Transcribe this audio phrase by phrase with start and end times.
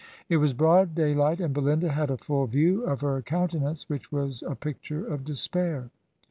[0.29, 4.11] It was broad daylight, and Belinda had a full view of her coun tenance, which
[4.11, 5.91] was a picture of despair.